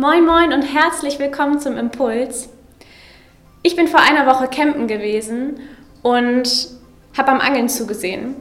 [0.00, 2.50] Moin moin und herzlich willkommen zum Impuls.
[3.64, 5.58] Ich bin vor einer Woche campen gewesen
[6.04, 6.68] und
[7.16, 8.36] habe am Angeln zugesehen.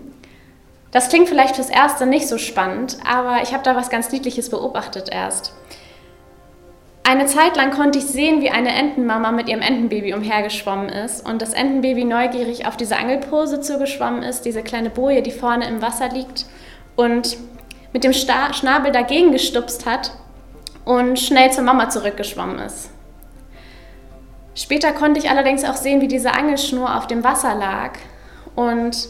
[0.91, 4.51] Das klingt vielleicht fürs Erste nicht so spannend, aber ich habe da was ganz Niedliches
[4.51, 5.51] beobachtet erst.
[7.04, 11.42] Eine Zeit lang konnte ich sehen, wie eine Entenmama mit ihrem Entenbaby umhergeschwommen ist und
[11.42, 16.10] das Entenbaby neugierig auf diese Angelpose zugeschwommen ist, diese kleine Boje, die vorne im Wasser
[16.10, 16.46] liegt
[16.96, 17.36] und
[17.94, 20.12] mit dem Schnabel dagegen gestupst hat
[20.88, 22.89] und schnell zur Mama zurückgeschwommen ist.
[24.55, 27.91] Später konnte ich allerdings auch sehen, wie diese Angelschnur auf dem Wasser lag
[28.55, 29.09] und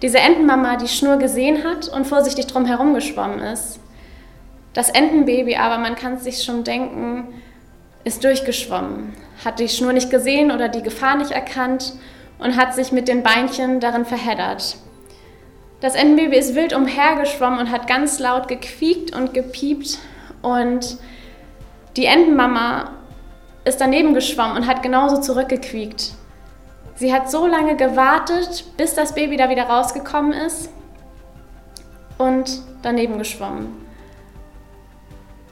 [0.00, 3.80] diese Entenmama die Schnur gesehen hat und vorsichtig drum herum geschwommen ist
[4.78, 7.26] das Entenbaby aber, man kann es sich schon denken,
[8.04, 9.12] ist durchgeschwommen,
[9.44, 11.94] hat die Schnur nicht gesehen oder die Gefahr nicht erkannt
[12.38, 14.76] und hat sich mit den Beinchen darin verheddert.
[15.80, 19.98] Das Entenbaby ist wild umhergeschwommen und hat ganz laut gequiekt und gepiept
[20.42, 20.98] und
[21.96, 22.90] die Entenmama
[23.64, 26.12] ist daneben geschwommen und hat genauso zurückgequiekt.
[26.96, 30.70] Sie hat so lange gewartet, bis das Baby da wieder rausgekommen ist
[32.18, 33.86] und daneben geschwommen.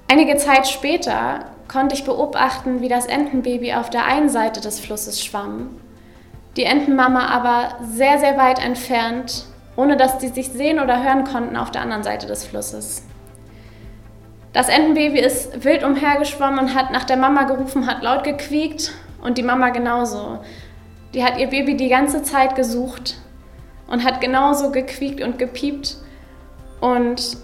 [0.08, 5.24] Einige Zeit später konnte ich beobachten, wie das Entenbaby auf der einen Seite des Flusses
[5.24, 5.80] schwamm,
[6.56, 9.44] die Entenmama aber sehr, sehr weit entfernt,
[9.76, 13.02] ohne dass sie sich sehen oder hören konnten, auf der anderen Seite des Flusses.
[14.56, 18.90] Das Entenbaby ist wild umhergeschwommen und hat nach der Mama gerufen, hat laut gequiekt
[19.22, 20.38] und die Mama genauso.
[21.12, 23.16] Die hat ihr Baby die ganze Zeit gesucht
[23.86, 25.96] und hat genauso gequiekt und gepiept
[26.80, 27.36] und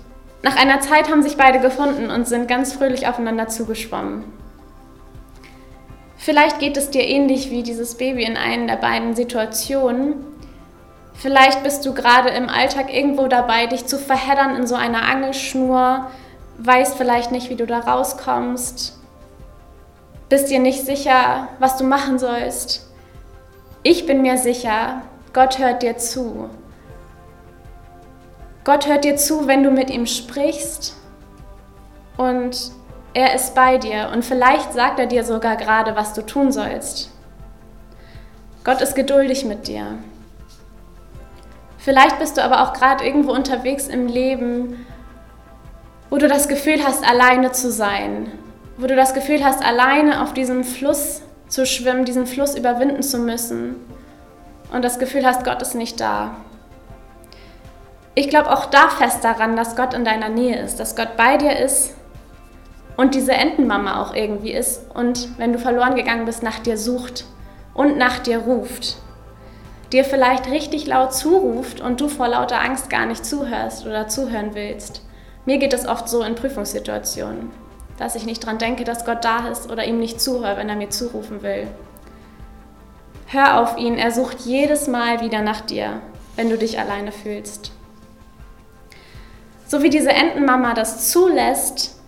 [0.42, 4.24] nach einer Zeit haben sich beide gefunden und sind ganz fröhlich aufeinander zugeschwommen.
[6.16, 10.14] Vielleicht geht es dir ähnlich wie dieses Baby in einer der beiden Situationen.
[11.12, 16.06] Vielleicht bist du gerade im Alltag irgendwo dabei, dich zu verheddern in so einer Angelschnur,
[16.58, 18.98] weißt vielleicht nicht, wie du da rauskommst,
[20.28, 22.90] bist dir nicht sicher, was du machen sollst.
[23.82, 26.50] Ich bin mir sicher, Gott hört dir zu
[28.64, 30.94] Gott hört dir zu, wenn du mit ihm sprichst
[32.16, 32.70] und
[33.12, 37.10] er ist bei dir und vielleicht sagt er dir sogar gerade, was du tun sollst.
[38.62, 39.98] Gott ist geduldig mit dir.
[41.78, 44.86] Vielleicht bist du aber auch gerade irgendwo unterwegs im Leben,
[46.12, 48.30] wo du das Gefühl hast, alleine zu sein,
[48.76, 53.16] wo du das Gefühl hast, alleine auf diesem Fluss zu schwimmen, diesen Fluss überwinden zu
[53.18, 53.76] müssen
[54.74, 56.36] und das Gefühl hast, Gott ist nicht da.
[58.14, 61.38] Ich glaube auch da fest daran, dass Gott in deiner Nähe ist, dass Gott bei
[61.38, 61.94] dir ist
[62.98, 67.24] und diese Entenmama auch irgendwie ist und wenn du verloren gegangen bist, nach dir sucht
[67.72, 68.98] und nach dir ruft.
[69.92, 74.50] Dir vielleicht richtig laut zuruft und du vor lauter Angst gar nicht zuhörst oder zuhören
[74.52, 75.00] willst.
[75.44, 77.50] Mir geht es oft so in Prüfungssituationen,
[77.98, 80.76] dass ich nicht dran denke, dass Gott da ist oder ihm nicht zuhöre, wenn er
[80.76, 81.66] mir zurufen will.
[83.26, 86.00] Hör auf ihn, er sucht jedes Mal wieder nach dir,
[86.36, 87.72] wenn du dich alleine fühlst.
[89.66, 91.98] So wie diese Entenmama das zulässt,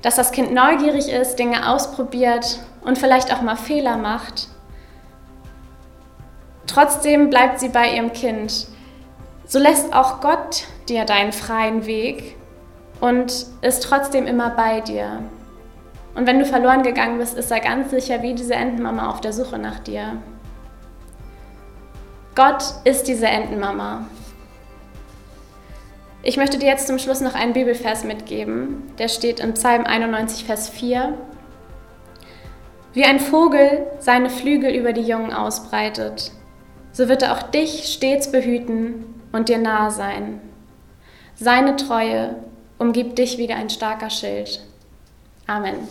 [0.00, 4.48] dass das Kind neugierig ist, Dinge ausprobiert und vielleicht auch mal Fehler macht.
[6.66, 8.66] Trotzdem bleibt sie bei ihrem Kind.
[9.46, 12.36] So lässt auch Gott dir deinen freien Weg
[13.02, 15.24] und ist trotzdem immer bei dir.
[16.14, 19.32] Und wenn du verloren gegangen bist, ist er ganz sicher wie diese Entenmama auf der
[19.32, 20.22] Suche nach dir.
[22.36, 24.06] Gott ist diese Entenmama.
[26.22, 28.92] Ich möchte dir jetzt zum Schluss noch einen Bibelvers mitgeben.
[28.98, 31.18] Der steht in Psalm 91, Vers 4.
[32.92, 36.30] Wie ein Vogel seine Flügel über die Jungen ausbreitet,
[36.92, 40.40] so wird er auch dich stets behüten und dir nahe sein.
[41.34, 42.36] Seine Treue
[42.82, 44.60] umgibt dich wie ein starker Schild.
[45.46, 45.88] Amen.